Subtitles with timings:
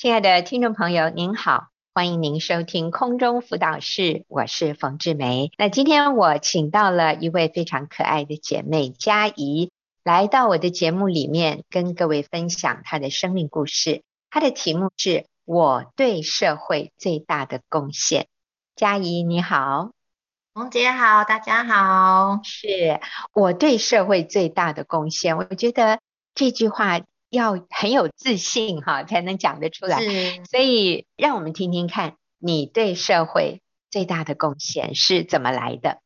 [0.00, 5.50] 亲爱的听众朋友，您好，欢迎您收听空中辅导室，我是冯志梅。
[5.58, 9.70] 那今天我请到了一位非常可爱的姐妹佳怡，
[10.02, 14.02] 来到我的节目里面，跟各位分享她的生命故事。
[14.30, 18.26] 她的题目是我对社会最大的贡献。
[18.76, 19.90] 佳怡你好，
[20.54, 22.40] 冯姐好，大家好。
[22.42, 23.00] 是
[23.34, 26.00] 我对社会最大的贡献，我觉得
[26.34, 27.02] 这句话。
[27.30, 30.00] 要很有自信哈，才能讲得出来。
[30.00, 36.00] 是，所以让我们听听看，你对社会最大的贡献是怎么来的？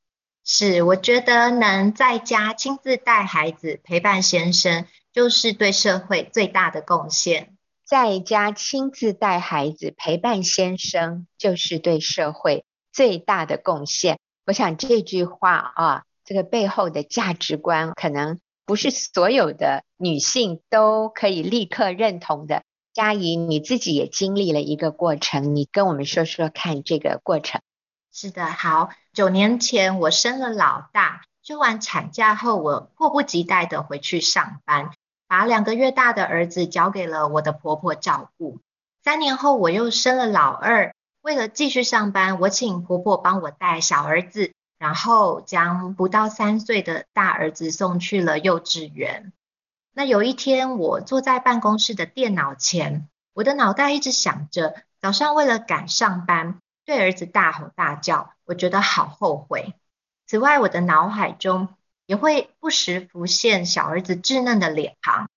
[0.44, 7.56] 是，我觉得能在家亲自带孩子、陪伴先生，就是对社会最大的贡献。
[7.86, 14.18] 在家亲自带孩子、陪伴先生，就是对社会最大的贡献。
[14.44, 18.40] 我想这句话啊，这个背后的价值观可能。
[18.66, 22.62] 不是所有的女性都可以立刻认同的。
[22.92, 27.60] 佳怡，你自己也经历了一个过程，你跟我们说说看这个过程。
[28.12, 34.92] 是的，好，九年前我生了老大，休完产假后，我迫不及待的回去上班，
[35.26, 38.60] 把两个月大的儿子交给了我的婆婆照顾。
[39.02, 44.52] 三年后，我又生了老二，为了继续上班，我请婆婆帮我带小儿子。
[44.84, 49.32] 然后将不到三岁的大儿子送去了幼稚园。
[49.94, 59.72] 那有一天，我坐在办公室的电脑前，我的脑袋一直想着，早上为了赶上班，对儿子大吼大叫，我觉得好后悔。
[60.26, 61.68] 此外，我的脑海中
[62.04, 65.30] 也会不时浮现小儿子稚嫩的脸庞。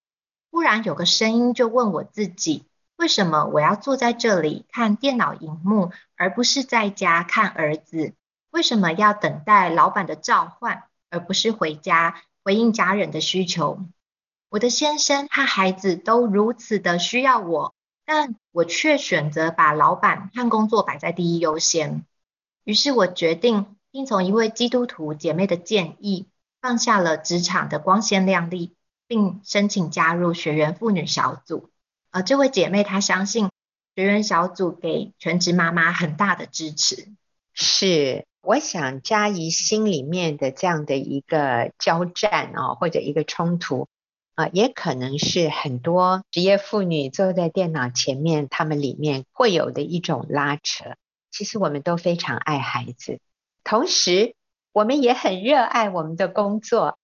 [0.51, 2.65] 忽然有个声音就问我自己，
[2.97, 8.13] 为什么我要坐在这里看电脑荧幕，而不是在家看儿子？
[8.49, 13.79] 为什么要等待老板的召唤，而不是回家回应家人的需求？
[14.49, 17.75] 我的先生和孩子都如此的需要我，
[18.05, 22.05] 但我却选择把老板和工作摆在第一优先。
[22.63, 26.27] 于是我决定听从一位基督徒姐妹的建议，
[26.61, 28.73] 放下了职场的光鲜亮丽，
[29.07, 31.69] 并申请加入学员妇女小组。
[32.09, 33.49] 而这位姐妹她相信
[33.95, 37.09] 学员小组给全职妈妈很大的支持。
[37.53, 38.25] 是。
[38.47, 43.89] 我想佳怡心里面的这样的一个交战啊，或者一个冲突
[44.35, 50.95] 啊，也可能是很多职业妇女坐在电脑前面，她们里面会有的一种拉扯。
[51.29, 53.19] 其实我们都非常爱孩子，
[53.65, 54.33] 同时
[54.71, 56.97] 我们也很热爱我们的工作，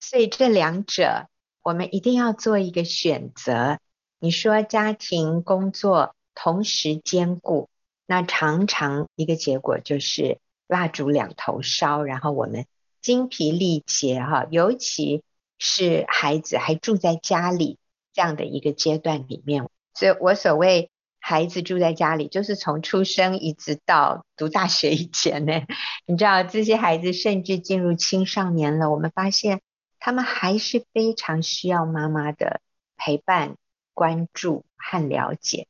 [0.00, 1.28] 所以这两者
[1.62, 3.78] 我们一定要做一个选择。
[4.18, 7.70] 你说家庭工作同时兼顾，
[8.04, 10.38] 那常常一个结果就是。
[10.70, 12.64] 蜡烛两头烧，然后我们
[13.02, 15.24] 精疲力竭哈，尤其
[15.58, 17.76] 是孩子还住在家里
[18.12, 25.60] 这样的一个阶段里面，所以我所谓孩子住在家里，就是从出生一直到读大学以前呢。
[26.06, 29.60] 你知道这些孩子甚至进入青少年了，我们发现
[29.98, 32.60] 他们还是非常需要妈妈的
[32.96, 33.56] 陪伴、
[33.92, 35.66] 关注和了解。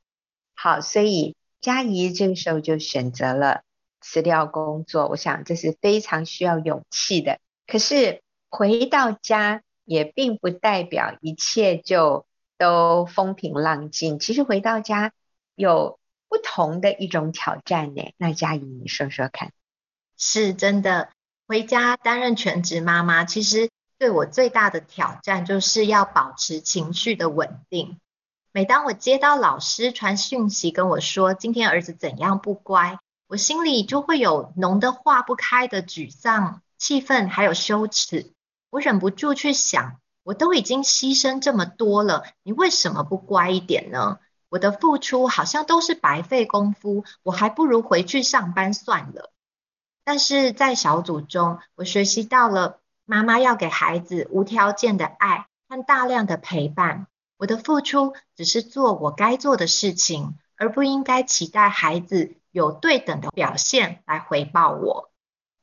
[0.55, 3.63] 好，所以佳怡这个时候就选择了。
[4.01, 7.39] 辞掉工作，我想这是非常需要勇气的。
[7.67, 12.27] 可是回到家也并不代表一切就
[12.59, 14.19] 都风平浪静。
[14.19, 15.13] 其实回到家
[15.55, 18.13] 有不同的一种挑战呢。
[18.17, 19.53] 那佳怡，你说说看。
[20.17, 21.11] 是真的，
[21.47, 27.99] 回家担任全职妈妈，其实对我最大的挑战就是要保持情绪的稳定。
[28.53, 32.99] 每当我接到老师传讯息跟我说今天儿子怎样不乖，
[33.31, 38.33] 我心里就会有浓得化不开的沮丧、气愤，还有羞耻。
[38.71, 44.19] 我忍不住去想，我都已经牺牲这么多了，你为什么不乖一点呢？
[44.49, 49.31] 我的付出好像都是白费功夫，我还不如回去上班算了。
[50.03, 57.07] 但是在小组中，我学习到了妈妈要给孩子无条件的爱和大量的陪伴。
[57.37, 62.37] 我的付出只是做我该做的事情，而不应该期待孩子。
[62.53, 65.13] 有对等的表现来回报我，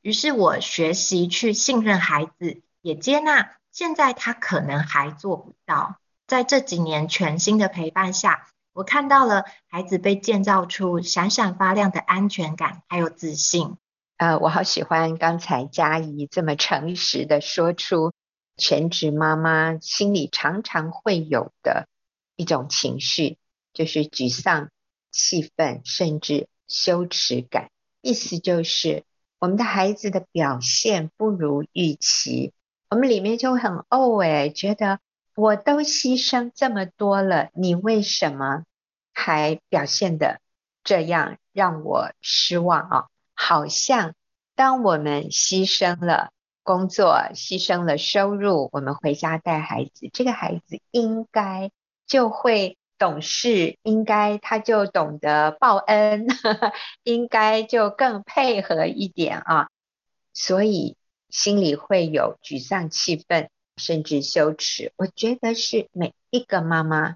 [0.02, 5.98] 于是我学习去信任孩子，也接纳现在他可能还做不到。
[6.28, 13.76] 在这几年全新的陪伴下，我看到了孩子被建造出闪闪发亮的安全感，还有自信。
[14.16, 18.14] 呃，我好喜欢刚才佳怡这么诚实的说出
[18.56, 21.90] 全职妈妈心里常常会有的
[22.38, 23.38] 一种情绪，
[23.74, 24.70] 就是沮丧、
[25.18, 26.48] 气愤，甚至。
[26.70, 27.72] 羞耻感，
[28.02, 29.06] 意思就是
[29.40, 32.52] 我们的孩子的表现不如预期，
[32.90, 35.00] 我们里面就很怄哎，觉得
[35.34, 38.66] 我都牺牲这么多了，你为什么
[39.14, 40.42] 还表现得
[40.84, 43.06] 这样让我失望啊！
[43.34, 44.14] 好像
[44.54, 46.34] 当我们牺牲了
[46.64, 51.72] 工作，牺牲了收入，我们回家带孩子，这个孩子应该
[52.06, 56.74] 就会懂事，应该他就懂得报恩，呵呵，
[57.04, 59.70] 应该就更配合一点啊，
[60.34, 60.98] 所以
[61.30, 64.92] 心里会有沮丧、气愤，甚至羞耻。
[64.96, 67.16] 我觉得是每一个妈妈。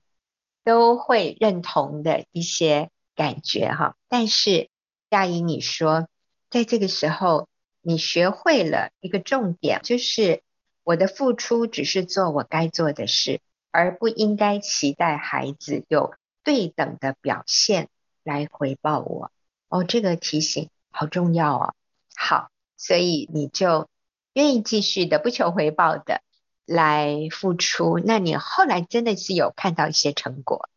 [0.64, 4.70] 都会认同的一些感觉哈，但是
[5.10, 6.08] 佳怡你说，
[6.52, 7.48] 在这个时候
[7.82, 10.44] 你学会了一个重点，就是
[10.84, 13.42] 我的付出只是做我该做的事，
[13.72, 16.14] 而不应该期待孩子有
[16.44, 17.90] 对等的表现
[18.24, 19.32] 来回报我。
[19.70, 21.74] 哦，这个提醒好重要哦。
[22.16, 23.88] 好，所以你就
[24.34, 26.22] 愿意继续的不求回报的。
[26.64, 30.70] 来付出，那你后来真的是有看到一些成果？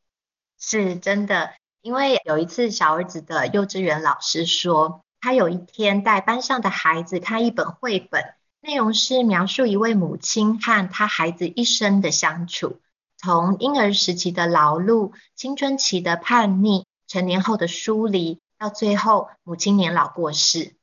[0.58, 1.52] 是真的，
[1.82, 12.80] 因为有一次小儿子的幼稚园老师说，他有一天带班上的孩子看一本绘本，内容是描述一位母亲和他孩子一生的相处，
[13.24, 20.74] 从婴儿时期的劳碌、青春期的叛逆、成年后的疏离，到最后母亲年老过世。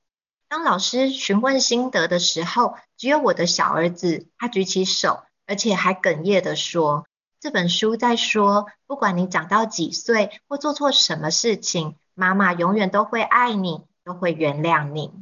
[0.47, 7.05] 当老师询问心得的时候，只有我的小儿子，他举起手，而且还哽咽地说
[7.39, 15.13] ：“这本书在说，不管你长到几岁或做错什么事情，妈妈永远都会爱你，都会原谅你。”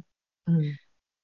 [0.50, 0.78] 嗯，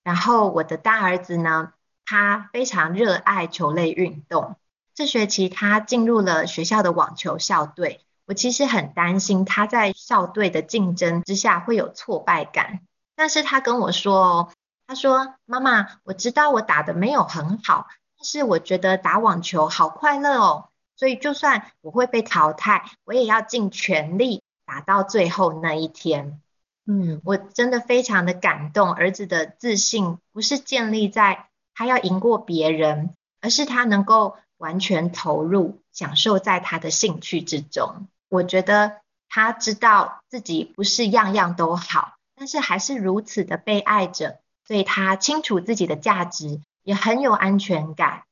[0.04, 1.72] 然后我的大儿子呢，
[2.04, 4.56] 他非常热爱球类运动，
[4.96, 8.00] 这学期他进入了学校的网球校队。
[8.24, 12.80] 我其实很担心他在校队的竞争之下会有挫败感。
[13.14, 14.52] 但是他跟我说哦，
[14.86, 20.70] 他说：“妈妈，我知道我打得没有很好，但是我觉得打网球好快乐哦。
[20.96, 26.40] 所以就算我会被淘汰，我也要尽全力打到最后那一天。”
[26.88, 28.94] 嗯，我真的非常的感动。
[28.94, 38.08] 儿子的自信不是建立在他要赢过别人，而是他能够完全投入，享受在他的兴趣之中。
[38.28, 42.14] 我觉得他知道自己不是样样都好。
[42.38, 48.24] 但是还是如此的被爱着，所以他清楚自己的价值，也很有安全感。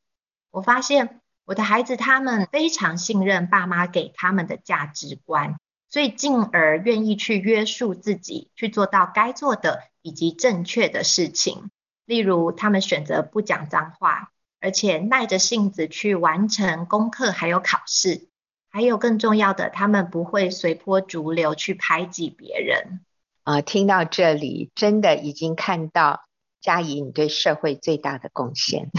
[0.50, 5.56] 我发现我的孩子他们非常信任爸妈给他们的价值观，
[5.88, 11.70] 所以进而愿意去约束自己，去做到该做的以及正确的事情。
[12.05, 14.32] 例如，他们选择不讲脏话，
[14.65, 18.29] 而且耐着性子去完成功课还有考试。
[18.71, 23.05] 还有更重要的，他们不会随波逐流去排挤别人。
[23.45, 26.25] 啊，听到这里，真的已经看到
[26.61, 28.91] 佳怡你对社会最大的贡献，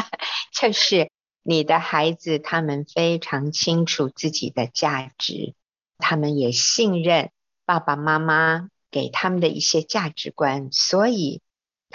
[0.52, 1.08] 就是
[1.42, 5.54] 你的孩子他们非常清楚自己的价值，
[5.96, 7.30] 他们也信任
[7.64, 11.40] 爸爸妈妈给他们的一些价值观，所以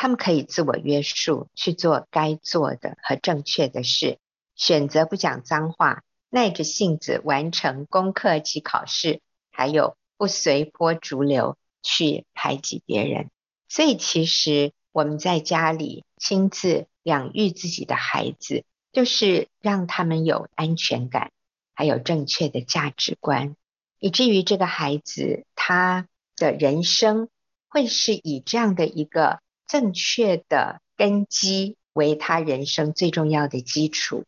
[0.02, 4.18] 他们可以自我约束，去做该做的和正确的事，
[4.56, 9.20] 选择不讲脏话，耐着性子完成功课及考试，
[9.52, 11.58] 还有不随波逐流。
[11.82, 13.30] 去排挤别人，
[13.70, 21.32] 所以其实我们在家里亲自养育自己的孩子，就是让他们有安全感，
[21.74, 23.56] 还有正确的价值观，
[23.98, 27.30] 以至于这个孩子他的人生
[27.70, 29.40] 会是以这样的一个
[29.70, 34.26] 正确的根基为他人生最重要的基础。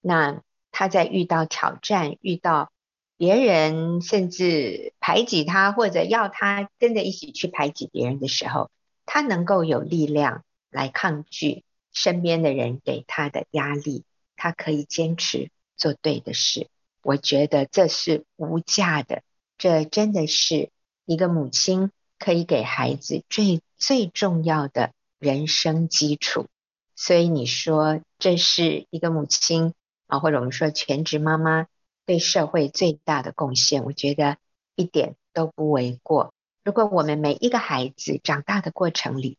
[0.00, 2.70] 那他在遇到挑战，遇到
[3.16, 8.70] 别人甚至排挤他，或者要他跟着一起去排挤别人的时候，
[9.04, 14.04] 他能够有力量来抗拒身边的人给他的压力，
[14.36, 16.68] 他可以坚持做对的事。
[17.02, 19.22] 我觉得这是无价的，
[19.58, 20.70] 这真的是
[21.06, 26.46] 一个母亲可以给孩子最最重要的人生基础。
[26.94, 29.74] 所以你说这是一个母亲
[30.06, 31.66] 啊，或者我们说全职妈妈。
[32.08, 34.36] 对社会最大的贡献，我觉得
[34.76, 36.32] 一点都不为过。
[36.62, 39.38] 如果我们每一个孩子长大的过程里，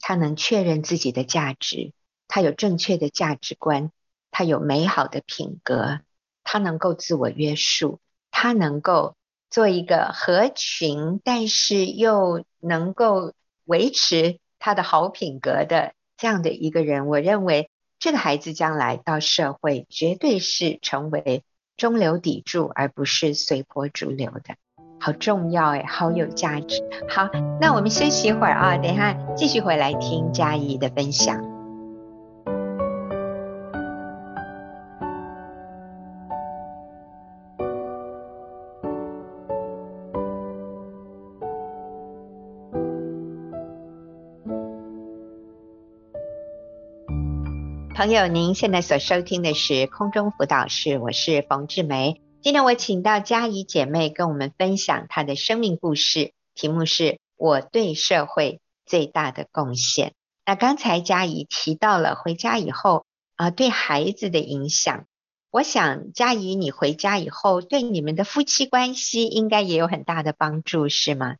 [0.00, 1.92] 他能确认自己的价值，
[2.26, 3.92] 他有正确的价值观，
[4.30, 6.00] 他有美好的品格，
[6.42, 8.00] 他能够自我约束，
[8.30, 9.14] 他能够
[9.50, 13.34] 做一个合群，但是又能够
[13.66, 17.68] 维持他的好品格的这样的一个人，我认为
[17.98, 21.44] 这个孩子将来到社会绝对是成为。
[21.76, 24.56] 中流砥柱，而不是随波逐流的，
[24.98, 26.82] 好重要哎，好有价值。
[27.06, 27.28] 好，
[27.60, 31.55] 那我们休息一会儿啊，等一下继续回来听嘉怡的分享。
[47.96, 52.20] 朋友，您现在所收听的是空中辅导室，我是冯志梅。
[52.42, 60.12] 今天我请到佳怡姐妹跟我们分享她的生命故事，题目是我对社会最大的贡献。
[60.44, 65.06] 那刚才佳怡提到了回家以后啊，对孩子的影响。
[65.50, 71.36] 我想佳怡，你回家以后对你们的夫妻关系应该也有很大的帮助，是吗？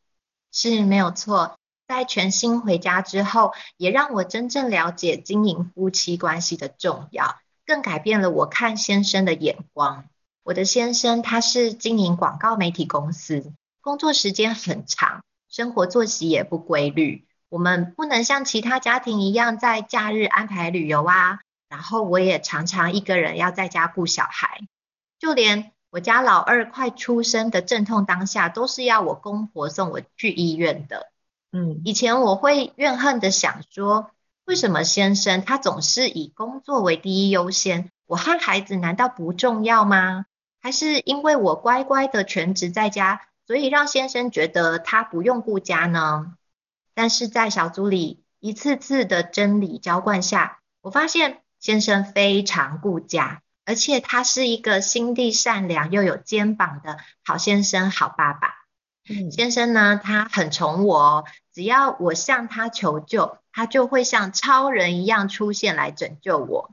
[0.50, 1.58] 是，没有错。
[1.86, 10.04] 在全新回家之后，也让我真正了解经营夫妻关系的重要，更改变了我看先生的眼光。
[10.42, 17.26] 我的先生他是经营广告媒体公司，工作时间很长，生活作息也不规律。
[17.48, 21.40] 我们不能像其他家庭一样在假日安排旅游啊。
[21.68, 24.60] 然后我也常常一个人要在家顾小孩，
[25.18, 31.10] 就连我家老二快出生的阵痛当下，都是要我公婆送我去医院的。
[31.56, 34.10] 嗯，以前我会怨恨的想说，
[34.44, 37.90] 为什么先生他总是以工作为第一优先？
[38.04, 40.26] 我和孩子难道不重要吗？
[40.60, 46.34] 还是因为我乖乖的全职在家，所以让先生觉得他不用顾家呢？
[46.92, 58.65] 但是在小组里一次次的真理浇灌下，我发现先生非常顾家，而且他是一个心地善良又有肩膀的好先生、好爸爸。
[59.08, 61.24] 嗯，先生呢，他很宠我哦。
[61.52, 66.70] 只要我向他求救，他就会像超人一样出现来拯救我。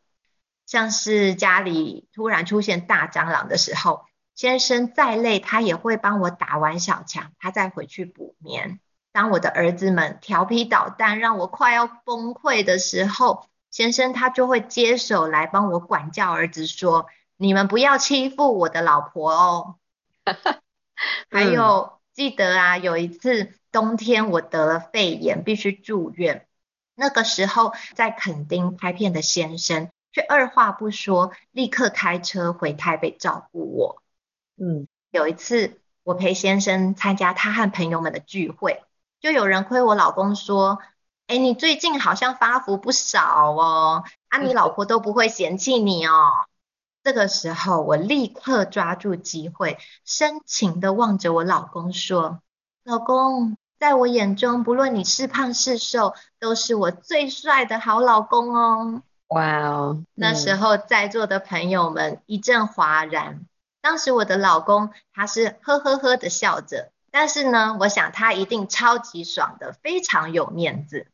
[0.66, 8.80] 像是家里突然出现大蟑螂的时候，先生再累，他也会帮我打完小强，他再回去补眠。
[9.12, 17.06] 当我的儿子们调皮捣蛋，让我快要崩溃的时候，先生他就会接手来帮我管教儿子，说
[17.38, 19.75] ：“你们不要欺负我的老婆哦。
[21.30, 23.53] ”还有记得啊，有一次。
[23.74, 26.46] 冬天我得了肺炎，必须住院。
[26.93, 34.03] 那个时候在垦丁拍片的先生，却二话不说，立刻开车回台北照顾我。
[34.58, 38.84] 嗯，有一次我陪先生参加他和朋友们的聚会，
[39.20, 40.77] 就有人亏我老公说
[41.25, 46.46] ：“哎，你最近好像发福不少哦，啊，你老婆都不会嫌弃你哦。”
[47.03, 52.41] 这个时候我立刻抓住机会，深情地望着我老公说
[52.83, 59.01] ：“老公。”在我眼中，不论你是胖是瘦，都是我最帅的好老公哦。
[59.27, 60.05] 哇哦！
[60.13, 63.45] 那时候在座的朋友们一阵哗然。
[63.81, 71.07] 当时我的老公他是呵呵呵的笑着，但是呢，我想他一定超级爽的，非常有面子。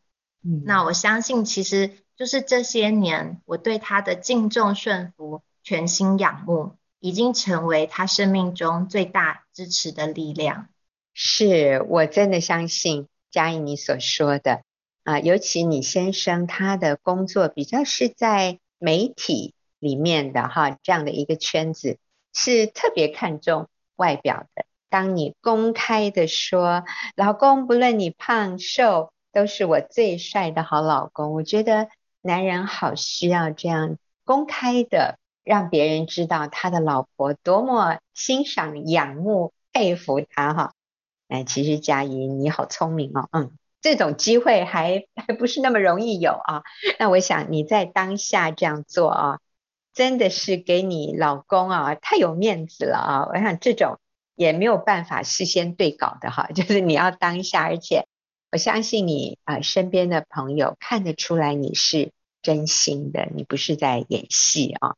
[0.44, 10.68] 嗯，那我相信其实就是这些年我对他的敬重顺服、全心仰慕，已经成为他生命中最大支持的力量。
[11.14, 14.64] 是，我真的相信佳仪你所说的
[15.04, 21.98] 啊，尤其你先生他的工作比较是在媒体里面的哈，这样的一个圈子
[22.34, 24.66] 是特别看重外表的。
[24.90, 26.84] 当你公开的说，
[27.16, 31.90] 老公不论你胖瘦，都是我最帅的好老公，我觉得
[32.22, 40.74] 男人好需要这样公开的让别人知道他的老婆多么欣赏、仰慕、佩服他哈。
[41.28, 43.52] 哎，其实佳怡你好聪明哦，嗯，
[43.82, 46.62] 这种机会还 还不是那么容易有啊。
[47.00, 49.40] 那我想你在当下这样做啊，
[49.92, 53.26] 真的是给你老公啊太有面子了啊。
[53.34, 53.98] 我想这种
[54.36, 58.06] 也没有办法事先对稿的哈， 就是你要当下，而且
[58.52, 62.12] 我相信你啊身边的朋友看得出来你是
[62.44, 64.94] 真心的，你不是在演戏啊。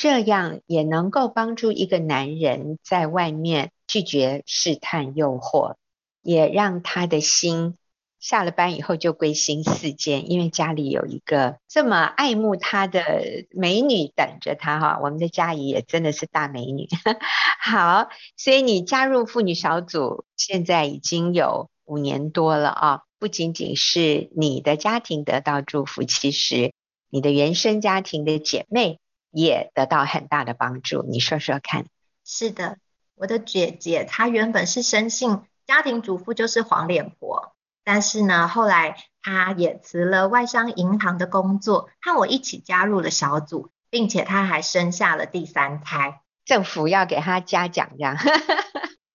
[0.00, 5.74] 这样也能够帮助一个男人在外面拒绝试探诱惑，
[6.22, 7.76] 也让他的心
[8.18, 14.98] 下了班以后就归心似箭，因为家里有一个这么爱慕他的美女等着他哈。
[15.02, 16.88] 我们的佳怡也真的是大美女。
[17.60, 26.72] 好，所以你加入妇女小组，现在已经有五年多了啊，不仅仅是你的家庭得到祝福，其实
[27.10, 28.98] 你的原生家庭的姐妹。
[29.30, 31.86] 也得到很大的帮助，你说说看。
[32.24, 32.78] 是的，
[33.14, 46.20] 我的姐姐她原本是生性家庭主妇就是黄脸婆，但是呢，后来她也辞了外商银行的工作，和我一起加入了小组，并且她还生下了第三胎。
[46.44, 48.16] 政府要给她嘉奖，这样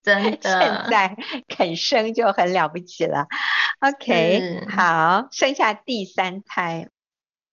[0.04, 1.18] 真的， 现在
[1.48, 3.28] 肯生就很了不起了。
[3.80, 6.90] OK，嗯，好，生下第三胎。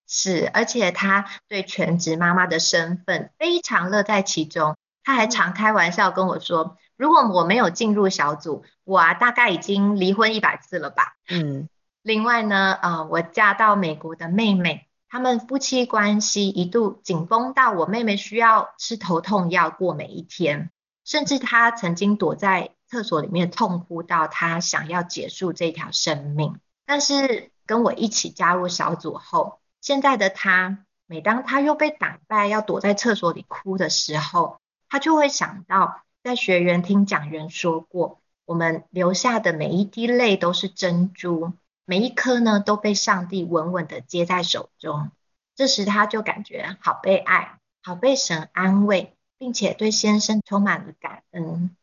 [0.07, 4.75] 是，而且她对全职妈妈的身份非常乐在其中。
[5.03, 11.67] 她还常开玩笑跟我说：“如果我没有进入小组，我啊大概已经离婚一百次了吧。”嗯。
[12.01, 20.69] 另外呢，呃，我嫁到美国的妹妹，他们夫妻关系一度紧绷到我妹妹需要吃头痛药过每一天，
[21.05, 26.59] 甚至她曾经躲在厕所里面痛哭到她想要结束这条生命。
[26.85, 41.51] 但是跟我一起加入小组后，现在的他，每当他又被打败要躲在厕所里哭的时候，他就会想到在学员听讲员说过，我们流下的每一滴泪都是珍珠。
[41.83, 45.11] 每一颗呢都被上帝稳稳的接在手中，
[45.53, 51.75] 这时他就感觉好被爱，好被神安慰，并且对先生充满了感恩。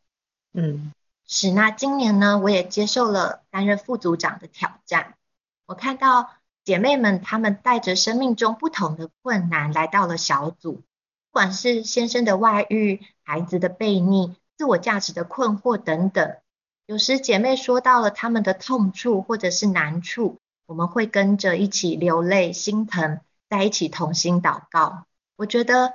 [0.53, 0.91] 嗯，
[1.27, 1.51] 是。
[1.51, 5.13] 那今年呢，我也接受了担任副组长的挑战。
[5.67, 6.31] 我看到
[6.63, 10.83] 姐妹们她们带着生命中不同的困难来到了小组，不
[11.31, 16.35] 管是先生的外遇、孩子的背逆、自我价值的困惑等等。
[16.85, 25.05] 有时姐妹说到了她们的痛处或者是难处，我们会跟着一起流泪、心疼，在一起同心祷告。
[25.37, 25.93] 我觉得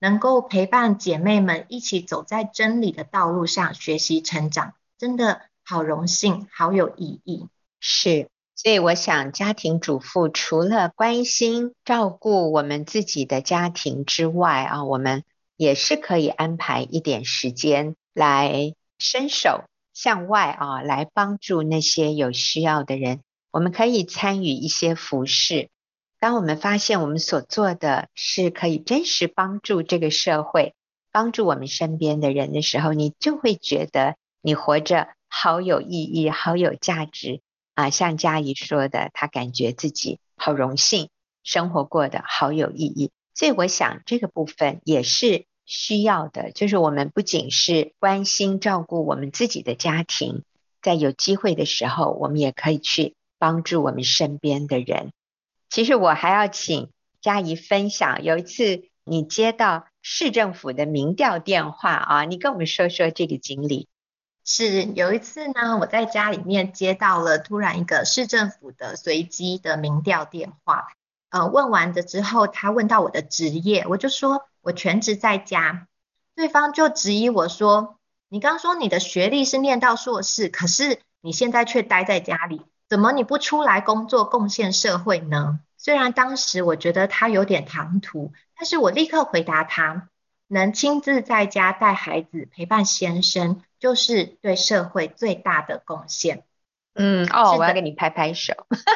[0.00, 7.48] 能够陪伴姐妹们一起走在真理的道路上，学习成长，真的好荣幸，好有意义。
[7.78, 8.28] 是，
[8.60, 15.22] 所以我想，家庭主妇除了关心照顾我们自己的家庭之外啊，我们
[15.56, 19.62] 也是可以安排一点时间来伸手。
[19.94, 23.20] 向外啊，来帮助那些有需要的人。
[23.52, 25.68] 我们可以参与一些服饰。
[26.18, 30.74] 当我们发现我们所做的是可以真实帮助这个社会、
[31.12, 37.40] 帮助我们身边的人的时候，你就会觉得你活着好有意义、好有价值
[37.78, 37.90] 啊！
[37.90, 41.10] 像佳怡说的，她感觉自己好荣幸，
[41.44, 43.10] 生活过得好有意义。
[43.34, 45.46] 所以我想这个部分也是。
[45.70, 50.42] 需要的就是我们不仅是关心照顾我们自己的家庭，
[50.80, 55.12] 在有机会的时候，我们也可以去帮助我们身边的人。
[55.68, 56.88] 其实我还要请
[57.20, 63.88] 佳怡分享，有一次你接到市政府的民调电话啊，你跟我们说说这个经历。
[64.50, 70.88] 是有一次呢，我在家里面接到了突然一个市政府的随机的民调电话，
[71.30, 74.48] 呃，问完的之后，他问到我的职业，我就说。
[74.60, 75.86] 我全职在家，
[76.34, 77.96] 对方就质疑我说
[78.28, 90.08] ：“你刚说你的学历是念到硕士，可是你现在却待在家里，怎么你不出来工作贡献社会呢？”虽然当时我觉得他有点唐突，但是我立刻回答他
[90.48, 96.42] ：“能亲自在家带孩子、陪伴先生，就是对社会最大的贡献。”
[97.00, 98.54] 嗯，哦，我要给你拍拍手。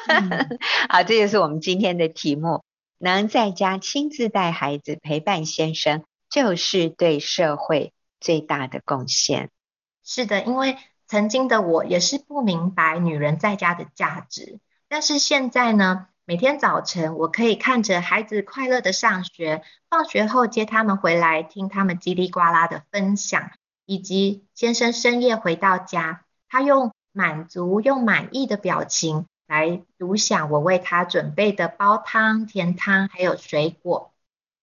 [0.09, 0.59] 嗯、
[0.91, 2.65] 好，这就是我们今天的题目。
[2.99, 9.51] 能在家亲自带孩子、陪伴先生，就是对社会最大的贡献。
[10.05, 23.51] 是的，因为曾经的我也是不明白女人在家的价值，但是现在呢，每天早晨我可以看着孩子快乐的上学，放学后接他们回来，听他们叽里呱啦的分享，
[23.85, 29.27] 以及先生深夜回到家，他用满足、用满意的表情。
[29.47, 34.14] 来独享我为他准备的煲汤、甜汤，还有水果。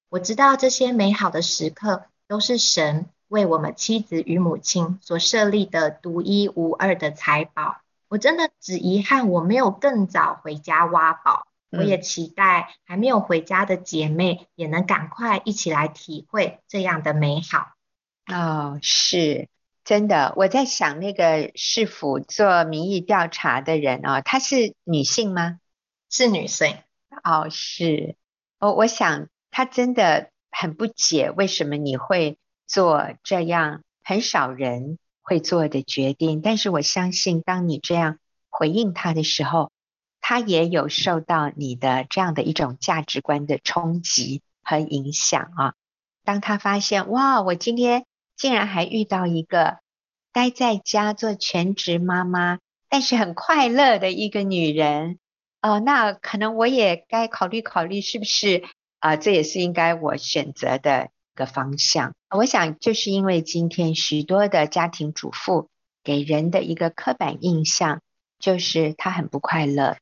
[0.10, 7.82] 我知道这些美好的时刻都是神为我们妻子与母亲所设立的独一无二的财宝。
[8.08, 11.46] 我真的只遗憾我没有更早回家挖宝。
[11.72, 17.74] 我也期待还没有回家的姐妹也能赶快一起来体会这样的美好。
[18.26, 19.48] 哦，是。
[19.86, 25.60] 真的，我在想那个市府做民意调查的人哦，她是女性吗？
[26.12, 26.78] 是女性。
[27.24, 28.16] 哦，是。
[28.60, 36.42] 哦，我想她真的很不解，为什么你会做这样很少人会做的决定？
[36.42, 39.72] 但是我相信，当你这样回应她的时候，
[40.30, 45.74] 她也有受到你的这样的一种价值观的冲击和影响啊。
[46.24, 48.06] 当她发现，哇，我今天。
[48.38, 49.80] 竟然还遇到一个
[50.32, 55.20] 待在家做全职妈妈，但是很快乐的一个女人
[55.62, 58.64] 哦，那可能我也该考虑考虑，是不是
[59.00, 59.18] 啊？
[59.18, 62.14] 这也是应该我选择的一个方向。
[62.30, 65.68] 我想，就是因为今天许多的家庭主妇
[66.02, 68.00] 给人的一个刻板印象，
[68.40, 69.98] 就是她很不快乐，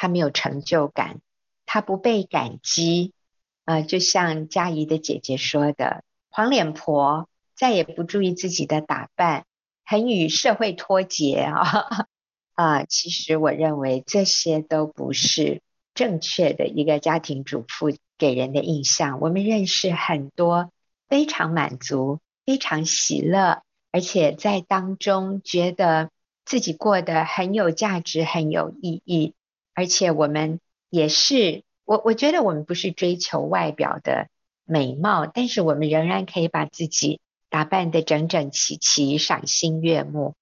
[0.00, 1.20] 他没有成就感，
[1.66, 3.12] 他不被感激
[3.66, 3.82] 啊。
[3.82, 7.28] 就像佳怡的姐姐说的，黄脸婆。
[7.54, 9.44] 再也不注意自己的打扮，
[9.84, 12.06] 很与社会脱节啊！
[12.56, 15.60] 啊，其实我认为这些都不是
[15.92, 19.20] 正确的一个家庭主妇给人的印象。
[19.20, 20.72] 我们认识很多
[21.06, 23.60] 非常满足、非常喜乐，
[23.92, 26.08] 而且在当中觉得
[26.46, 29.34] 自己过得很有价值、很有意义，
[29.74, 34.28] 而且我们也是我我觉得我们不是追求外表的
[34.64, 40.34] 美貌，但是我们仍然可以把自己打扮得整整齐齐、赏心悦目，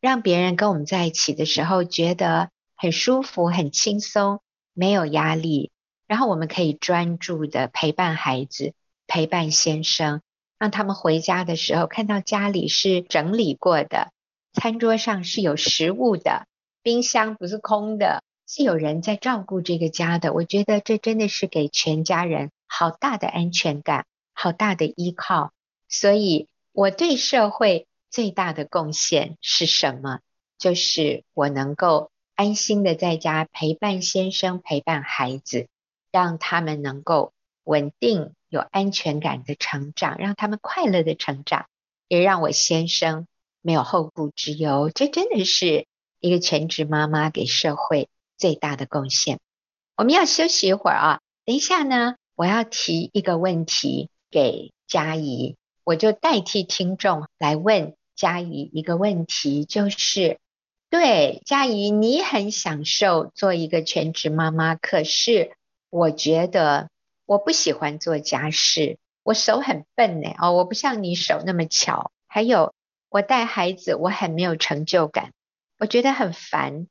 [0.00, 4.40] 让别人跟我们在一起的时候觉得很舒服、很轻松，
[4.74, 5.70] 没有压力。
[6.06, 8.74] 然后我们可以专注的陪伴孩子、
[9.06, 10.22] 陪伴先生，
[10.58, 14.10] 让他们回家的时候看到家里是整理过的，
[14.52, 16.46] 餐桌上是有食物的，
[16.82, 18.22] 冰箱不是空的。
[18.52, 25.52] 是有人在照顾这个家的，我觉得这真的是给全家人好大的安全感，好大的依靠。
[25.88, 30.18] 所以我对社会最大的贡献是什么？
[30.58, 35.68] 就是我能够安心的在家陪伴先生，陪伴孩子，
[36.10, 37.32] 让他们能够
[37.62, 41.66] 稳定、有安全感的成长，让他们快乐的成长，
[42.08, 43.28] 也让我先生
[43.62, 44.90] 没有后顾之忧。
[44.92, 45.86] 这真的是
[46.18, 48.08] 一个全职妈妈给社会。
[48.40, 49.38] 最大的贡献。
[49.96, 60.38] 我们要休息一会儿啊，等一下呢，我要提一个问题给佳怡，我就代替听众来问佳怡一个问题，就是
[60.88, 65.52] 对佳怡，你很享受做一个全职妈妈，可是
[65.90, 66.88] 我觉得
[67.26, 72.72] 我不喜欢做家事，我手很笨呢，哦，我不像你手那么巧，还有
[73.10, 75.32] 我带孩子，我很没有成就感，
[75.78, 76.86] 我觉得很烦。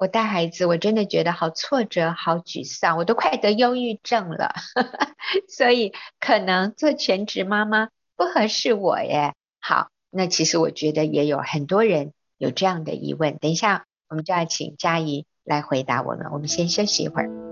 [0.00, 4.54] 我带孩子，我真的觉得好挫折、好沮丧，我都快得忧郁症了。
[5.46, 9.34] 所以可能做全职妈妈不合适我耶。
[9.60, 13.36] 好，那其实我觉得也有很多人有这样的疑问。
[13.36, 16.28] 等一下，我们就要请佳怡来回答我们。
[16.32, 17.49] 我们先休息一会儿。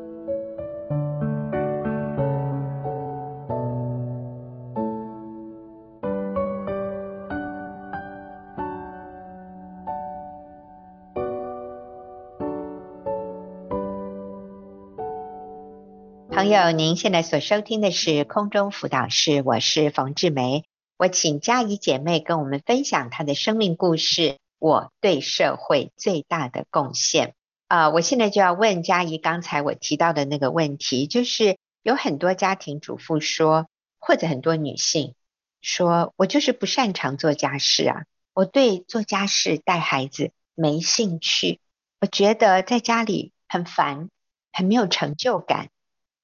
[16.49, 20.65] 朋友，您现在所收听的是空中辅导室，我是冯志梅。
[20.97, 27.35] 我请佳怡姐妹跟我们分享她的生命故事，我对社会最大的贡献。
[27.67, 33.69] 啊、呃，我现在就要问佳怡，刚才我提到的那个问题，就是有很多家庭主妇说，
[34.01, 35.15] 或者很多女性
[35.61, 41.61] 说，我就是不擅长做家事啊，我对做家事带孩子没兴趣，
[42.01, 44.09] 我觉得在家里很烦，
[44.51, 45.69] 很没有成就感。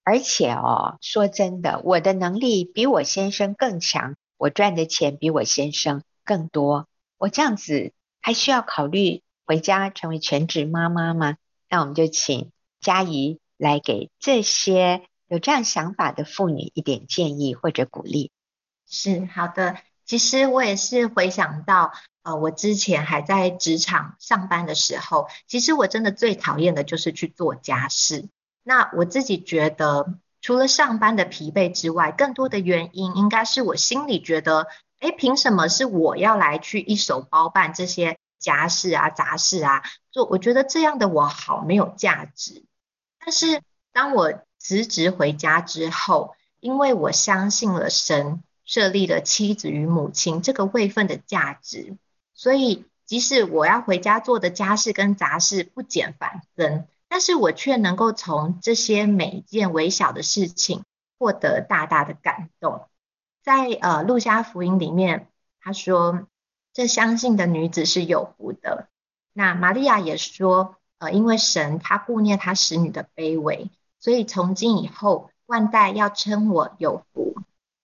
[0.04, 6.86] 而且哦，说真的，我的能力比我先生更强，我赚的钱比我先生更多。
[7.16, 11.36] 我这样子还需要考虑回家成为全职妈妈吗？
[11.70, 18.30] 那我们就请佳仪来给这些有这样想法的妇女一点建议或者鼓励。
[18.86, 28.28] 是，好的，其实我也是回想到，呃，我之前还在职场上班的时候，其实我真的最讨厌的就是去做家事。
[28.64, 34.66] 那我自己觉得，除了上班的疲惫之外，更多的原因应该是我心里觉得，
[35.00, 39.82] 哎，凭什么是我要来去一手包办这些家事啊、杂事啊？
[40.10, 42.64] 做我觉得这样的我好没有价值。
[43.18, 43.60] 但是
[43.92, 51.98] 当我辞职回家之后，因为我相信了神设立了妻子与母亲这个位分的价值，
[52.32, 56.86] 所以即使我要回家做的家事跟杂事不减反增。
[57.14, 60.82] 但是我却能够从这些每一件微小的事情
[61.16, 62.88] 获得大大的感动。
[63.40, 65.28] 在呃路加福音里面，
[65.60, 66.26] 他说
[66.74, 68.88] ：“这相信的女子是有福的。”
[69.32, 77.36] 那玛利亚也说：“呃，因为神他顾念他使女的卑微，所以从今以后万代要称我有福。”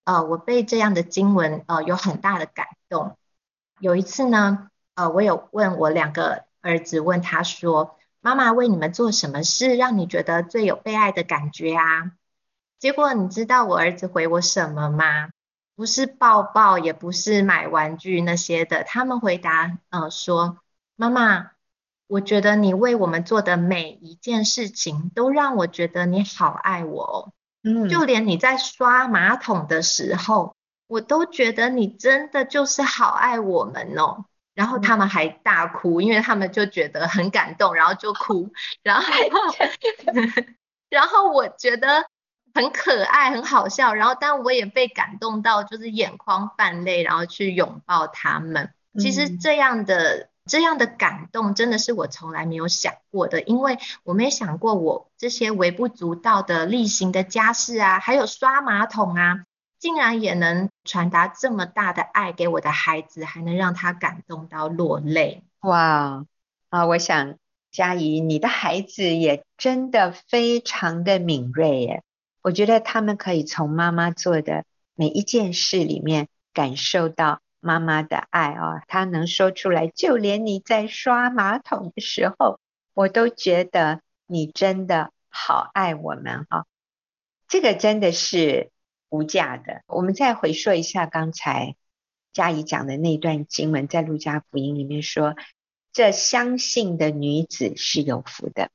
[0.02, 3.16] 呃，我被这样的经文呃有很大的感动。
[3.78, 7.96] 有一次呢，呃，我有问我两个儿子，问他说。
[8.20, 12.12] 妈妈为你们做什么事，让你觉得最有被爱的感觉啊？
[12.78, 15.30] 结果你知道我儿子回我什么吗？
[15.76, 18.84] 不是抱抱，也不是买玩具那些的。
[18.84, 20.58] 他们回答，呃，说
[20.96, 21.52] ：“妈妈，
[22.06, 27.32] 我觉得你为我们做的每一件事情，都让我觉得你好爱我哦。
[27.62, 30.54] 嗯，就连你在刷马桶的时候，
[30.86, 38.52] 我都觉得你真的就是好爱我们哦。”然后他们还大哭，因为他们就觉得很感动，然后就哭。
[38.82, 39.12] 然后，
[40.90, 42.06] 然后我觉得
[42.52, 43.94] 很可爱，很好笑。
[43.94, 48.74] 然后，但我也被感动到，就是眼眶泛泪，然后去拥抱他们。
[48.98, 59.44] 其实这样的、嗯、这样的感动，真的是我从来没有想过的，因为我没想过我这些微不足道的例行的家事啊，还有刷马桶啊。
[59.80, 65.42] 竟然也能传达这么大的爱给我的孩子，还能让他感动到落泪。
[65.60, 66.26] 哇
[66.68, 66.86] 啊！
[66.86, 67.36] 我想
[67.70, 72.02] 佳怡，你的孩子也真的非常的敏锐耶。
[72.42, 74.64] 我觉得他们可以从妈妈做的
[74.94, 78.82] 每一件事里面感受到妈妈的爱啊。
[78.86, 82.60] 他能说出来，就连你在刷马桶的时候，
[82.92, 86.66] 我都觉得你真的好爱我们啊。
[87.48, 88.70] 这个真的是
[89.10, 89.82] 无价的。
[89.86, 91.76] 我们再回溯一下刚才
[92.32, 95.34] 佳怡讲的那段经文，在路加福音里面说。
[95.92, 98.70] 这相信的女子是有福的。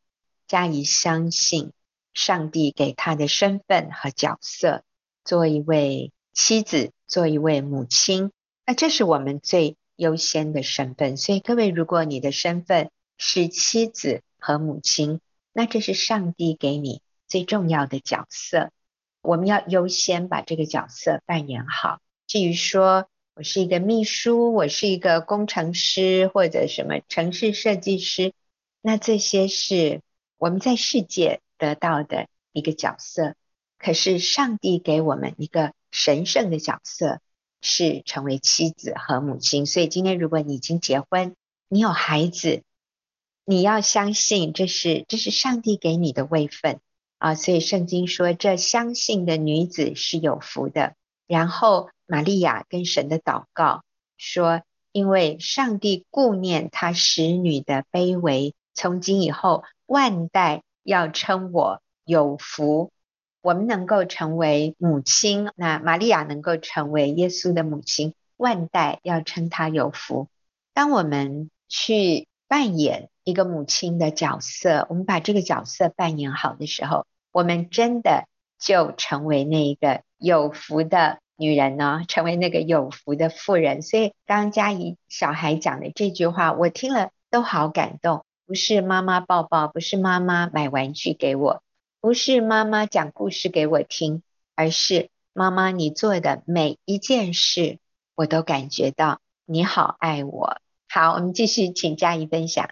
[0.47, 1.71] 佳怡相信
[2.13, 4.83] 上帝给她的身份和角色，
[5.23, 8.31] 做一位妻子，做一位母亲，
[8.65, 11.15] 那这是我们最优先的身份。
[11.15, 15.21] 所以各位，如果你的身份是妻子和母亲，
[15.53, 18.71] 那这是上帝给你最重要的角色。
[19.25, 21.99] 我们要优先把这个角色扮演好。
[22.27, 28.33] 至于说，我是一个秘书，我是一个工程师，或者什么城市设计师，
[28.81, 30.01] 那这些是
[30.37, 33.35] 我们在世界得到的一个角色。
[33.77, 37.19] 可是上帝给我们一个神圣的角色，
[37.61, 39.65] 是成为妻子和母亲。
[39.65, 41.35] 所以今天如果你已经结婚，
[41.67, 42.63] 你有孩子，
[43.43, 46.79] 你要相信这是这是上帝给你的位分
[47.17, 47.35] 啊。
[47.35, 50.93] 所以圣经说，这相信的女子是有福的。
[51.27, 51.89] 然后。
[52.07, 53.83] 玛利亚跟神的祷告
[54.15, 54.61] 说
[54.93, 62.91] ：“因为上帝顾念他使女的卑微，从今以后万代要称我有福。
[63.41, 70.27] 我们能够成为母亲，那玛利亚能够成为耶稣的母亲，万代要称她有福。
[70.75, 83.81] 当我们去扮演一个母亲的角色，我们把这个角色扮演好的时候，我们真的就成为那一个有福的。”女人呢，成为那个有福的妇人。
[83.81, 88.23] 所以，刚刚佳怡小孩讲的这句话，我听了都好感动。
[88.45, 91.61] 不是妈妈抱抱，不是妈妈买玩具给我，
[91.99, 94.23] 不是妈妈讲故事给我听，
[94.55, 97.79] 而是妈妈你做的每一件事，
[98.15, 100.61] 我都感觉到你好爱我。
[100.95, 102.69] 好，我们继续请佳仪分享。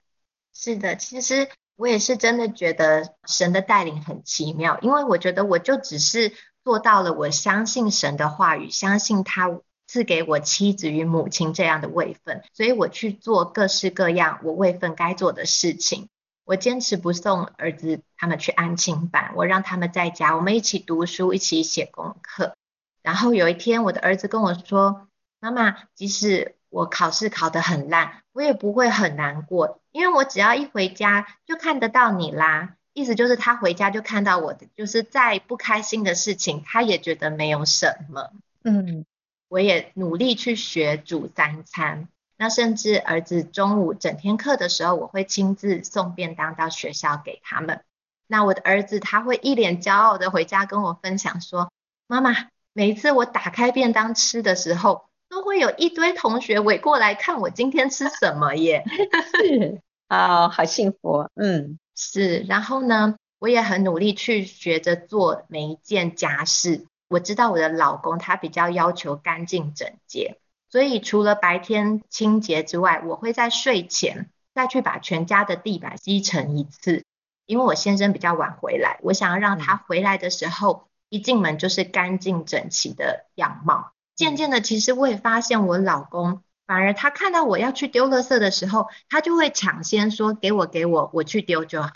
[0.54, 6.32] 是的，其实我也是真的觉得神的带领很奇妙，因为我觉得我就只是。
[6.64, 16.08] 做到了，我相信神的话语，相信他赐给我妻子与母亲这样的位分，所以我去做各式各样我位分该做的事情。
[16.46, 22.56] 我坚持不送儿子他们去安亲班，我让他们在家，我们一起读书，一起写功课。
[23.02, 25.10] 然后有一天，我的儿子跟我说
[25.42, 38.32] ：“妈妈，即使我考试考得很烂，我也不会很难过，因为我只要一回家就看得到你啦。”意思就是他回家就看到我的，就是再不开心的事情，他也觉得没有什么。
[38.64, 39.06] 嗯，
[39.50, 42.08] 我也努力去学煮三餐。
[42.38, 47.82] 那甚至儿子中午整天课的时候，我会亲自送便当到学校给他们。
[48.28, 51.72] 那我的儿子他会一脸骄傲的回家跟我分享说
[52.08, 52.32] ：“妈妈，
[52.74, 55.13] 每一次我打开便当吃的时候，都
[55.44, 58.84] 会有一堆同学围过来看我今天吃什么耶。
[59.36, 61.30] ”是啊，好幸福。
[61.36, 61.78] 嗯。
[61.96, 66.88] 是，然后呢，我也很努力去学着做每一件家事。
[67.08, 70.40] 我知道我的老公他比较要求干净整洁，
[70.72, 77.04] 所以除了白天清洁之外，我会在睡前再去把全家的地板吸尘一次。
[77.46, 83.92] 因为我先生比较晚回来，我想要让他回来的时候一进门就是干净整齐的样貌。
[84.16, 86.42] 渐渐的，其实我也发现我老公。
[86.66, 91.92] 反而他看到我要去丢垃圾的时候，他就会抢先说：“给我，给我，我去丢就好。”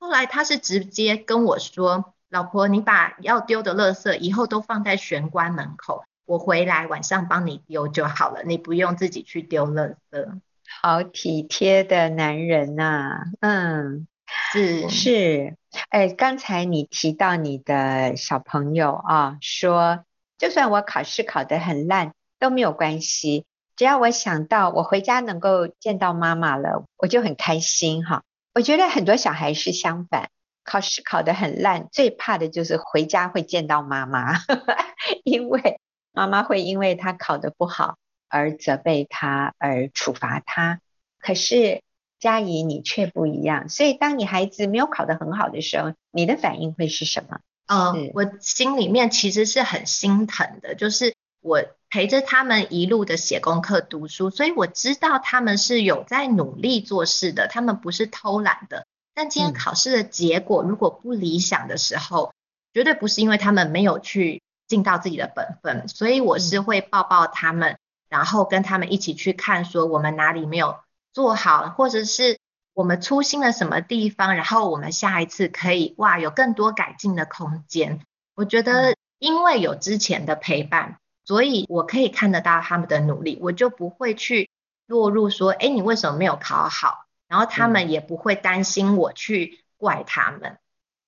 [0.00, 10.40] 后来他是直接跟我说：“老婆，你把要丢的垃圾以后都放在玄关门口，我回来晚上帮你丢就好了，你不用自己去丢垃圾。”
[10.82, 14.06] 好体贴的男人呐、啊，嗯，
[14.52, 15.56] 是是，
[15.88, 20.04] 哎，刚才你提到你的小朋友啊，说
[20.40, 23.44] 就算我考试考得很烂都没有关系。
[23.76, 28.22] 只要我想到我回家能够见到妈妈了，我就很开心哈。
[28.54, 30.30] 我觉得很多小孩是相反，
[30.64, 34.40] 考试考得很烂，最怕的就是回家会见到妈妈，
[35.24, 35.78] 因为
[36.10, 37.98] 妈妈会因为他考得不好
[38.30, 40.80] 而责备他，而处罚他。
[41.18, 41.82] 可是
[42.18, 47.40] 佳怡你却不一样，所以当你孩子没有考得很好的时候，你的反应会是什么？
[47.70, 51.62] 嗯，我心里面其实是很心疼的，就是我。
[51.92, 58.86] 陪着他们一路的写功课、读书，所以我知道他们是有在努力做事的，他们不是偷懒的。
[59.12, 62.32] 但今天考试的结果如果不理想的时候，
[62.72, 67.76] 绝对不是因为他们没有去尽到自己的本分，所以我是会抱抱他们，
[68.08, 70.76] 然后跟他们一起去看，说我们哪里没有
[71.12, 72.38] 做好，或者是
[72.72, 78.00] 我们粗心了什么地方，然后我们下一次可以哇有更多改进的空间。
[78.34, 84.48] 我觉得因为有之前的陪伴，所以我可以看得到他们的努力，我就不会去
[84.86, 87.06] 落入说，哎，你为什么没有考好？
[87.28, 90.58] 然后他们也不会担心我去怪他们。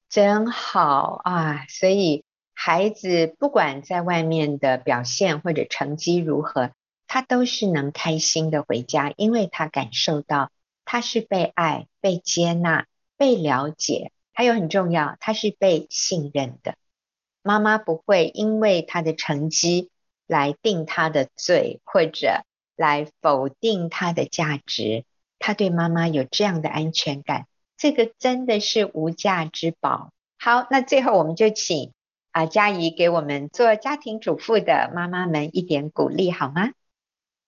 [0.09, 1.65] 真好啊！
[1.69, 2.23] 所以
[2.55, 6.71] 孩子不管在外面的表现或者成绩如何，
[7.09, 10.51] 他都是能开心的回家，因为他感受到
[10.93, 16.75] 他是被爱、被接纳、被了解，还有很重要，他是被信任的。
[17.41, 19.89] 妈妈不会因为他的成绩
[20.27, 22.43] 来定他的罪，或者
[22.77, 25.07] 来否定他的价值。
[25.39, 27.47] 他对妈妈有这样的安全感。
[27.79, 30.13] 这个真的是无价之宝。
[30.39, 31.95] 好，那最后我们就请
[32.33, 36.73] 啊佳怡给我们做家庭主妇的妈妈们一点鼓励，好吗？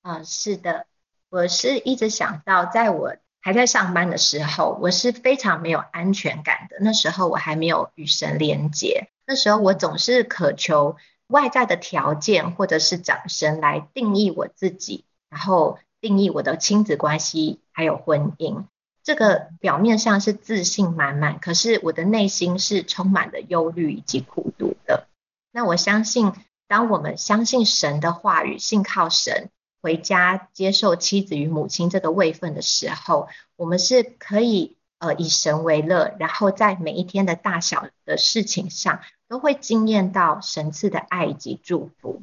[0.00, 0.86] 啊，是的，
[1.28, 6.78] 我是一直想到，在我还在上班的时候，我是非常没有安全感的。
[6.80, 18.64] 那时候我还没有与神连结，那时候我总是渴求外在的条件或者是掌声来定义我自己，然后定义我的亲子关系还有婚姻。
[19.02, 25.06] 这个表面上是自信满满，可是我的内心是充满了忧虑以及苦毒的。
[25.52, 26.32] 那我相信，
[26.66, 29.50] 当我们相信神的话语，信靠神，
[29.84, 42.22] 回家接受妻子与母亲这个位分的时候，我们是可以呃以神为乐，然后在每一天的大小的事情上，都会惊艳到神赐的爱以及祝福。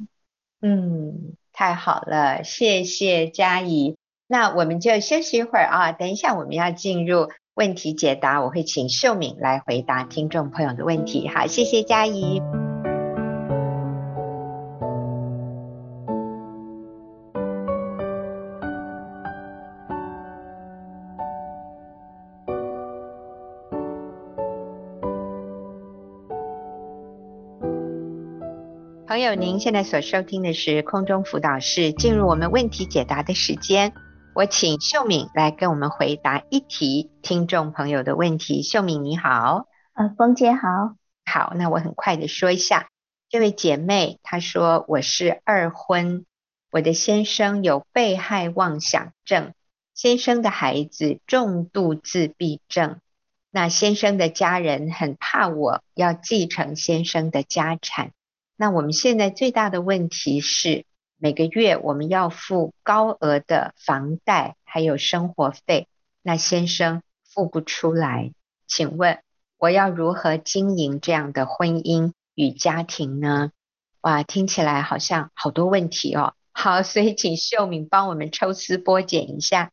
[0.60, 3.96] 嗯，太好了，谢谢佳怡。
[4.26, 11.28] 那我们就休息一会儿啊，等一下我们要进入问题解答，我会请秀敏来回答听众朋友的问题。
[11.28, 12.71] 好，谢谢佳怡。
[29.12, 33.92] 朋友，您现在所收听的是空中辅导室，进入我们问题解答的时间。
[34.34, 38.62] 我请秀敏来跟我们回答一题听众朋友的问题。
[38.62, 40.96] 秀敏你好，呃，冯姐好，
[41.26, 42.88] 好，那我很快的说一下，
[43.28, 46.24] 这位姐妹她说，我是二婚，
[46.70, 49.52] 我的先生有被害妄想症，
[49.92, 52.98] 先生的孩子重度自闭症，
[53.50, 58.12] 那先生的家人很怕我要继承先生的家产，
[58.56, 60.84] 那我们现在最大的问题是。
[61.24, 65.86] 每个月我们要付高额的房贷，还有生活费，
[66.20, 68.32] 那先生付不出来，
[68.66, 69.20] 请问
[69.56, 73.52] 我要如何经营这样的婚姻与家庭呢？
[74.00, 76.34] 哇，听起来好像好多问题哦。
[76.50, 79.70] 好，所以请秀敏帮我们抽丝剥茧一下。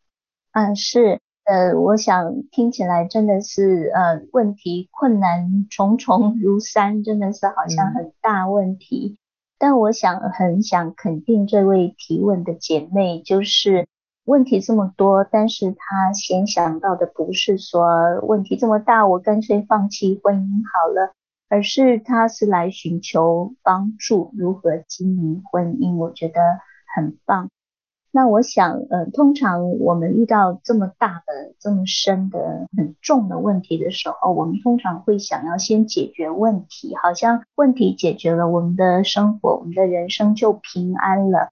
[0.52, 9.16] 嗯，是，呃，我想听起来真的是呃问题困难重重如山，真的是好像很大问题。
[9.16, 9.18] 嗯
[9.62, 13.90] 但我想很想肯定这位提问的姐妹，就是
[14.24, 21.12] 问题这么多，但是她先想到的不是说问题这么大，我干脆放弃婚姻好了，
[21.50, 26.40] 而是她是来寻求帮助，如何经营婚姻，我觉得
[26.96, 27.50] 很棒。
[28.12, 41.50] 那我想，呃，通常我们遇到这么大的、这么深的、很重的问题的时候，我们通常会想要先解决问题，好像问题解决了，我们的生活、我们的人生就平安了。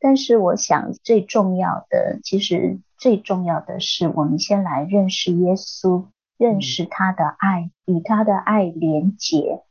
[0.00, 9.62] 但是，我想最重要的，其实最重要的是，我们先来认识耶稣，认识他的爱，与他的爱连结。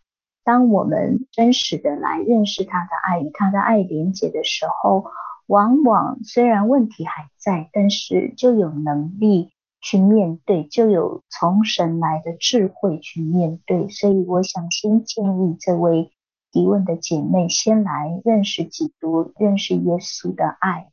[0.46, 5.06] 当我们真实的来认识他的爱，与他的爱连结的时候，
[5.50, 9.50] 往往虽然问题还在，但是就有能力
[9.82, 13.90] 去面对，就有从神来的智慧去面对。
[13.90, 16.12] 所以我想先建议这位
[16.52, 20.92] 提问的姐妹先来认识基督，认识耶稣的爱。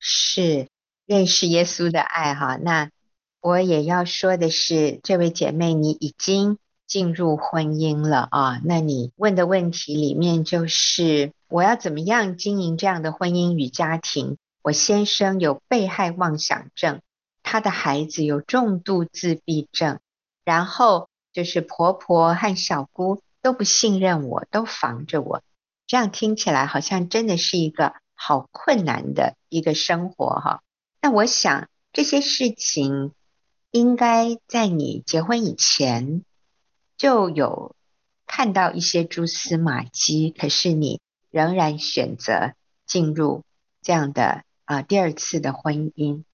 [0.00, 0.66] 是，
[1.06, 2.56] 认识耶稣的爱哈。
[2.56, 2.90] 那
[3.40, 6.58] 我也要说的是，这位姐妹你已经
[6.92, 8.60] 进入婚姻了啊。
[8.64, 11.32] 那你问的问题里面就是。
[11.52, 14.38] 我要怎么样经营这样的婚姻与家庭？
[14.62, 17.02] 我先生有被害妄想症，
[17.42, 20.00] 他的孩子有重度自闭症，
[20.46, 25.42] 然后就是婆婆和小姑都不信任我，都防着我。
[25.86, 30.62] 这样听起来好像真的是一个好困难的一个生活哈。
[31.02, 33.12] 那我想这些事情
[33.70, 36.24] 应该在你结婚以前
[37.02, 37.74] 就有
[38.28, 41.00] 看到一些蛛丝马迹，可是你。
[41.30, 42.52] 仍然选择
[42.84, 43.42] 进入
[43.80, 46.24] 这样的啊第二次的婚姻，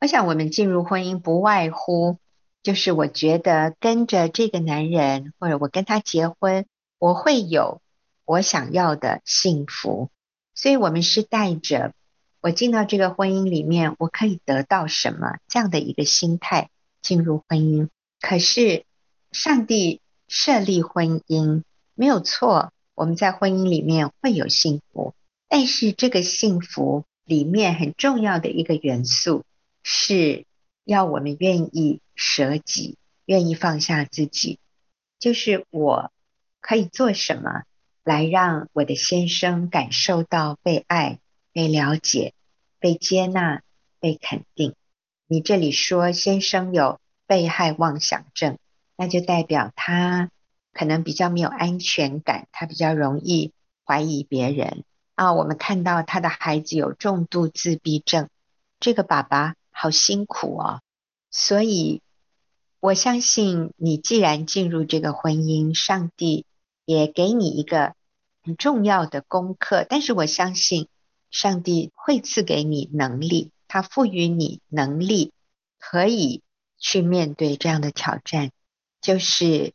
[0.00, 2.16] 我想我们进入婚姻不外乎
[2.62, 6.64] 就是我觉得跟着这个男人，或者我跟他结婚，
[6.98, 7.82] 我会有
[8.24, 10.08] 我想要的幸福。
[10.54, 11.92] 所以，我们是带着
[12.40, 16.70] 我进到这个婚姻里面，我可以得到什么这样的一个心态
[17.02, 17.90] 进入婚姻。
[18.22, 18.86] 可是，
[19.32, 21.62] 上帝设立婚姻
[21.94, 25.14] 没有错，我们在婚姻里面会有幸福。
[25.48, 29.44] 但是，这个幸福里面很重要的一个元素，
[29.82, 30.44] 是
[30.84, 34.58] 要我们愿意舍己，愿意放下自己。
[35.18, 36.10] 就是我
[36.60, 37.62] 可以做什么？
[38.04, 41.18] 来让我的先生感受到被爱、
[41.52, 42.34] 被了解、
[42.78, 43.62] 被接纳、
[43.98, 44.74] 被肯定。
[45.26, 48.58] 你这里说先生有被害妄想症，
[48.96, 50.30] 那就代表他
[50.72, 53.52] 可能比较没有安全感，他比较容易
[53.84, 54.84] 怀疑别人
[55.14, 55.32] 啊。
[55.32, 58.28] 我们看到他的孩子有重度自闭症，
[58.80, 60.80] 这个爸爸好辛苦哦。
[61.30, 62.02] 所以
[62.80, 66.46] 我相信你，既然进入这个婚姻，上帝
[66.84, 67.94] 也给你一个。
[68.42, 70.86] 很重要的功课，但是我相信
[71.32, 75.32] 上帝会赐给你能力，他赋予你能力，
[75.80, 76.42] 可以
[76.78, 78.52] 去面对这样的挑战。
[79.06, 79.72] 就是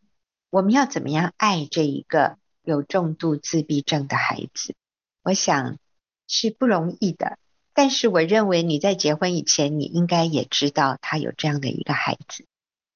[0.50, 4.76] 我们要怎么样爱这一个有重度自闭症的孩子？
[5.24, 5.78] 我想
[6.28, 7.38] 是不容易的。
[7.74, 12.46] 但是我认为你在结婚以前，你应该也知道他有这样的一个孩子，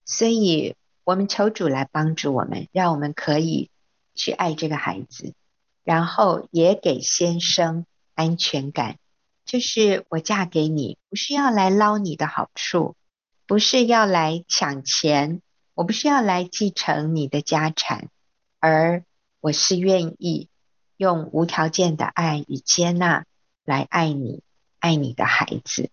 [0.04, 0.76] 所以
[1.06, 3.70] 我们求主来帮助我们，让我们可以
[4.14, 5.34] 去爱这个孩子。
[5.86, 8.98] 然后也给先生安全感，
[9.46, 12.98] 就是我嫁给你，不是要来捞你的好处，
[13.48, 15.42] 不是要来抢钱，
[15.76, 18.10] 我不是要来继承你的家产，
[18.60, 19.04] 而
[19.42, 20.48] 我是愿意
[20.96, 23.26] 用无条件的爱与接纳
[23.66, 24.42] 来爱你，
[24.80, 25.90] 爱你的孩子。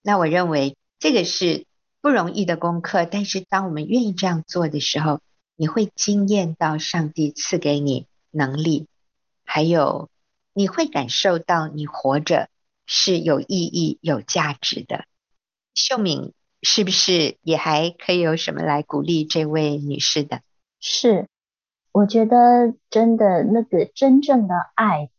[0.00, 1.66] 那我认为这个是
[2.00, 5.20] 不容易的功课，但是当我们愿意这样做的时候，
[5.56, 8.86] 你会惊艳到上帝赐给你能力。
[9.44, 10.08] 还有，
[10.54, 12.48] 你会感受到你活着
[12.86, 15.04] 是有意义、有价值的。
[15.74, 20.40] 秀敏是不是也还可以有什么来鼓励这位女士的？
[20.80, 21.28] 是，
[21.92, 25.10] 我觉得真的那个真正的爱，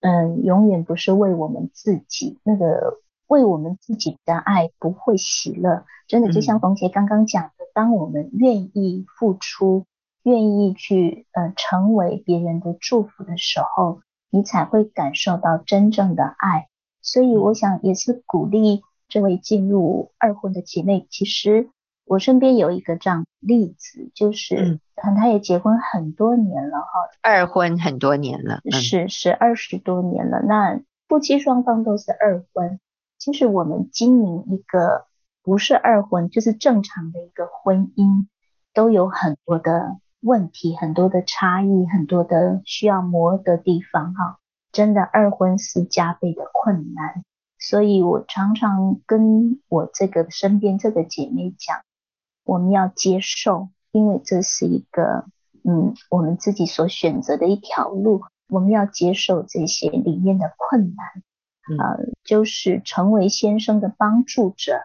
[0.00, 5.84] 嗯，永远不是为我们自己，那个为我们自己的爱不会喜乐。
[6.06, 9.86] 真的，就像冯杰刚刚讲的，当我们愿意付出。
[10.24, 16.68] 愿意去呃成为别人的祝福的时候，你才会感受到真正的爱。
[17.00, 21.06] 所以我想也是鼓励这位进入二婚的姐妹。
[21.10, 21.70] 其实
[22.04, 24.80] 我身边有一个这样的例子，就是嗯，
[25.16, 26.86] 她也结婚很多年了哈，
[27.22, 30.40] 二婚很多年了，是是二十多年了。
[30.42, 32.78] 那夫妻双方都是二婚，
[33.18, 35.06] 其实我们经营一个
[35.42, 38.26] 不是二婚，就是正常的一个婚姻，
[38.74, 39.98] 都有很多的。
[40.20, 44.40] 问题很多的差异，很多的需要磨的地方哈，
[44.72, 47.22] 真的二婚是加倍的困难，
[47.58, 51.80] 所以我常常跟我这个身边这个姐妹讲，
[52.44, 55.24] 我们要接受，因为这是一个
[55.64, 64.82] 嗯我们自己所选择的一条路，我们要接受这些里面的困难，呃，就是成为先生的帮助者。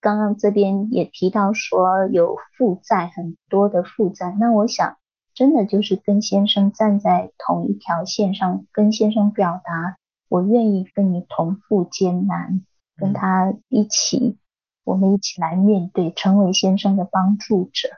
[0.00, 4.96] 刚刚这边也提到说有负债，很多的负债，那我想
[5.34, 9.96] 真的就是跟先生站在同一条线上，跟先生表达
[10.28, 12.64] 我愿意跟你同赴艰难，
[12.96, 14.38] 跟他一起，
[14.84, 17.88] 我们一起来面对，成为先生的帮助者。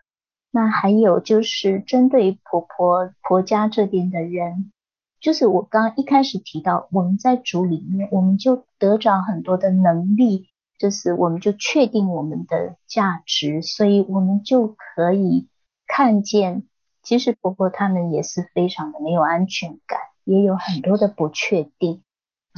[0.51, 4.72] 那还有就是针对婆婆婆家这边的人，
[5.20, 10.49] 就是我刚刚一开始提到，我们在主里面，我们就得着很多的能力。
[10.78, 15.47] 就是我们就确定我们的价值，所以我们就可以
[15.87, 16.62] 看见，
[17.03, 22.03] 其实婆婆他们也是非常的没有安全感，也有很多的不确定。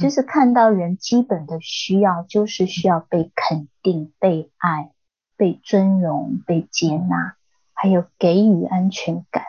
[0.03, 4.91] 就是看到人基本的需要，就是需要被肯定、被爱、
[5.35, 7.35] 被尊荣、被接纳，
[7.73, 9.43] 还有给予安全感、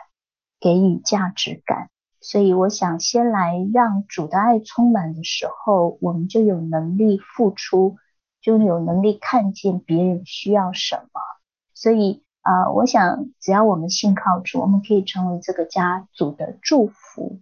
[0.59, 1.89] 给予价值感。
[2.21, 7.97] 所以我想先来让主的爱充满的时候，我们就有能力付出。
[8.41, 11.19] 就有能力看见别人需要什么，
[11.73, 17.39] 所以啊、我想只要我们信靠主，我们可以成为这个家族的祝福，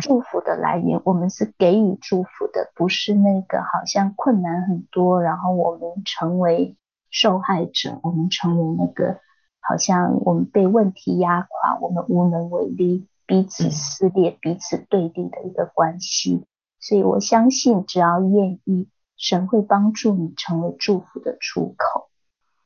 [0.00, 1.00] 祝福的来源。
[1.04, 6.76] 我们是给予祝福的，不是那个好像困难很多，然后我们成为
[7.10, 9.20] 受害者，我们成为那个
[9.60, 16.44] 好像我们被问题压垮，我们无能为力，彼此撕裂、彼此对立的一个关系。
[16.80, 18.88] 所以我相信，只要愿意。
[19.18, 22.10] 神会帮助你成为祝福的出口。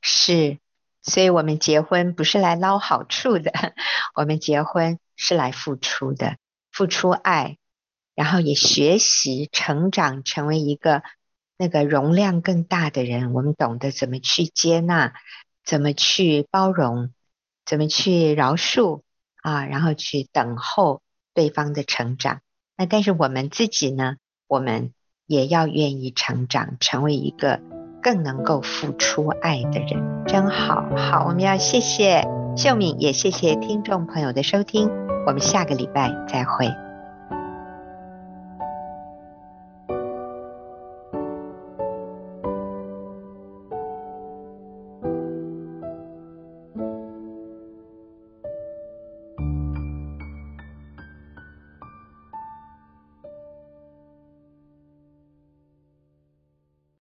[0.00, 0.58] 是，
[1.00, 3.52] 所以我们结婚不是来捞好处的，
[4.16, 6.38] 我们结婚是来付出的，
[6.72, 7.58] 付出爱，
[8.14, 11.02] 然后也学习成长，成为一个
[11.56, 13.32] 那个容量更大的人。
[13.32, 15.12] 我们懂得怎么去接纳，
[15.64, 17.10] 怎么去包容，
[17.64, 19.02] 怎么去饶恕
[19.42, 21.02] 啊，然后去等候
[21.34, 22.40] 对方的成长。
[22.76, 24.16] 那但是我们自己呢，
[24.46, 24.92] 我们
[25.26, 27.60] 也要愿意成长，成为一个
[28.02, 30.88] 更能够付出爱的人，真好。
[30.96, 32.24] 好，我们要谢谢
[32.56, 34.88] 秀敏，也谢谢听众朋友的收听，
[35.26, 36.89] 我们下个礼拜再会。